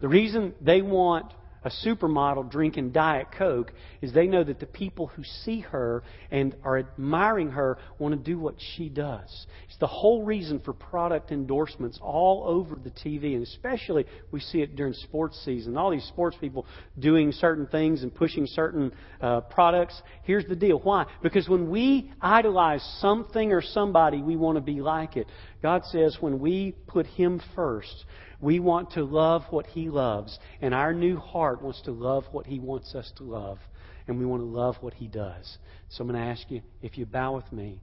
[0.00, 1.32] The reason they want
[1.64, 6.56] a supermodel drinking Diet Coke is they know that the people who see her and
[6.64, 9.46] are admiring her want to do what she does.
[9.68, 14.60] It's the whole reason for product endorsements all over the TV, and especially we see
[14.60, 15.76] it during sports season.
[15.76, 16.66] All these sports people
[16.98, 20.00] doing certain things and pushing certain uh, products.
[20.24, 20.78] Here's the deal.
[20.78, 21.06] Why?
[21.22, 25.26] Because when we idolize something or somebody, we want to be like it.
[25.62, 28.04] God says when we put Him first,
[28.43, 32.45] we want to love what He loves, and our new heart wants to love what
[32.45, 33.59] He wants us to love,
[34.07, 35.57] and we want to love what He does.
[35.88, 37.80] So I'm going to ask you if you bow with me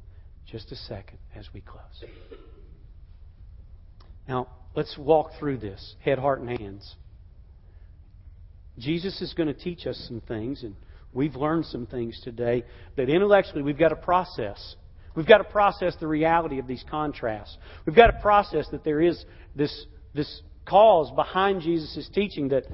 [0.52, 2.04] just a second as we close.
[4.28, 6.96] Now, let's walk through this head, heart, and hands.
[8.78, 10.76] Jesus is going to teach us some things, and
[11.14, 12.66] we've learned some things today
[12.98, 14.76] that intellectually we've got to process.
[15.16, 17.58] We've got to process the reality of these contrasts.
[17.86, 19.24] We've got to process that there is
[19.56, 22.66] this, this cause behind Jesus' teaching that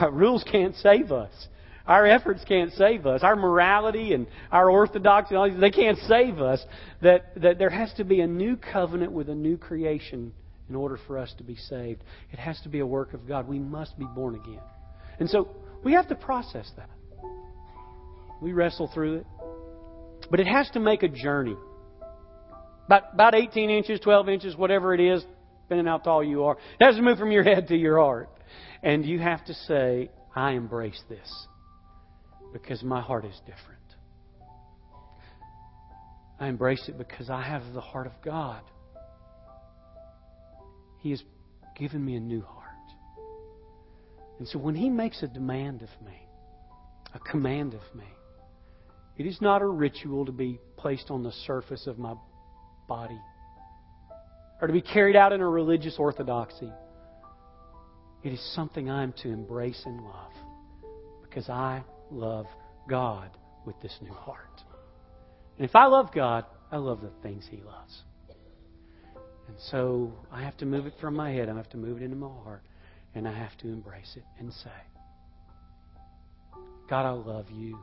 [0.00, 1.32] uh, rules can't save us.
[1.86, 3.22] Our efforts can't save us.
[3.22, 6.64] Our morality and our orthodoxy, they can't save us.
[7.02, 10.32] That, that there has to be a new covenant with a new creation
[10.68, 12.02] in order for us to be saved.
[12.30, 13.48] It has to be a work of God.
[13.48, 14.60] We must be born again.
[15.18, 15.48] And so
[15.84, 16.90] we have to process that.
[18.40, 19.26] We wrestle through it.
[20.30, 21.56] But it has to make a journey.
[22.86, 25.24] About, about 18 inches, 12 inches, whatever it is,
[25.72, 26.58] depending how tall you are.
[26.78, 28.28] It has to move from your head to your heart.
[28.82, 31.46] And you have to say, I embrace this
[32.52, 33.80] because my heart is different.
[36.38, 38.60] I embrace it because I have the heart of God.
[40.98, 41.22] He has
[41.78, 42.68] given me a new heart.
[44.38, 46.28] And so when He makes a demand of me,
[47.14, 48.04] a command of me,
[49.16, 52.14] it is not a ritual to be placed on the surface of my
[52.88, 53.18] body
[54.62, 56.72] or to be carried out in a religious orthodoxy.
[58.22, 60.30] It is something I'm to embrace and love
[61.20, 61.82] because I
[62.12, 62.46] love
[62.88, 63.30] God
[63.66, 64.62] with this new heart.
[65.58, 68.02] And if I love God, I love the things He loves.
[69.48, 72.04] And so I have to move it from my head, I have to move it
[72.04, 72.62] into my heart,
[73.16, 74.70] and I have to embrace it and say,
[76.88, 77.80] God, I love you.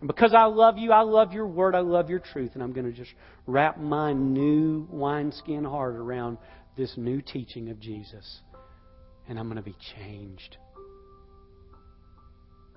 [0.00, 2.72] And because I love you, I love your word, I love your truth, and I'm
[2.72, 3.12] going to just
[3.46, 6.38] wrap my new wineskin heart around
[6.76, 8.40] this new teaching of Jesus.
[9.28, 10.58] And I'm going to be changed.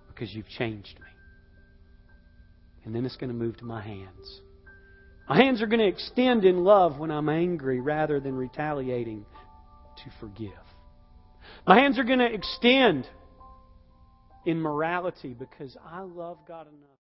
[0.07, 1.07] Because you've changed me.
[2.85, 4.41] And then it's going to move to my hands.
[5.27, 9.25] My hands are going to extend in love when I'm angry rather than retaliating
[9.97, 10.49] to forgive.
[11.67, 13.05] My hands are going to extend
[14.45, 16.98] in morality because I love God enough.